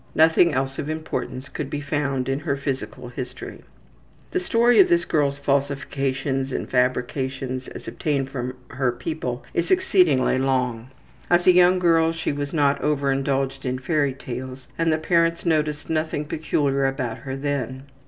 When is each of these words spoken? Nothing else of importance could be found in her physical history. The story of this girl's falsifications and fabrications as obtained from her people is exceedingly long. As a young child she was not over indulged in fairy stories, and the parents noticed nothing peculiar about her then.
Nothing 0.15 0.51
else 0.51 0.79
of 0.79 0.89
importance 0.89 1.47
could 1.47 1.69
be 1.69 1.79
found 1.79 2.27
in 2.27 2.39
her 2.39 2.55
physical 2.57 3.09
history. 3.09 3.61
The 4.31 4.39
story 4.39 4.79
of 4.79 4.89
this 4.89 5.05
girl's 5.05 5.37
falsifications 5.37 6.51
and 6.51 6.67
fabrications 6.67 7.67
as 7.67 7.87
obtained 7.87 8.31
from 8.31 8.55
her 8.69 8.91
people 8.91 9.43
is 9.53 9.69
exceedingly 9.69 10.39
long. 10.39 10.89
As 11.29 11.45
a 11.45 11.51
young 11.51 11.79
child 11.79 12.15
she 12.15 12.31
was 12.31 12.51
not 12.51 12.81
over 12.81 13.11
indulged 13.11 13.63
in 13.63 13.77
fairy 13.77 14.15
stories, 14.19 14.67
and 14.75 14.91
the 14.91 14.97
parents 14.97 15.45
noticed 15.45 15.87
nothing 15.87 16.25
peculiar 16.25 16.85
about 16.85 17.19
her 17.19 17.35
then. 17.35 17.83